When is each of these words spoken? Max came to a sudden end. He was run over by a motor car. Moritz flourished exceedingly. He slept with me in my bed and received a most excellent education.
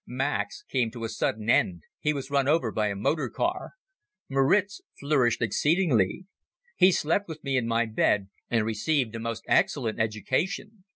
Max 0.07 0.63
came 0.63 0.89
to 0.89 1.03
a 1.03 1.09
sudden 1.09 1.47
end. 1.47 1.83
He 1.99 2.11
was 2.11 2.31
run 2.31 2.47
over 2.47 2.71
by 2.71 2.87
a 2.87 2.95
motor 2.95 3.29
car. 3.29 3.73
Moritz 4.29 4.81
flourished 4.99 5.43
exceedingly. 5.43 6.25
He 6.75 6.91
slept 6.91 7.27
with 7.27 7.43
me 7.43 7.55
in 7.55 7.67
my 7.67 7.85
bed 7.85 8.29
and 8.49 8.65
received 8.65 9.13
a 9.15 9.19
most 9.19 9.43
excellent 9.47 9.99
education. 9.99 10.85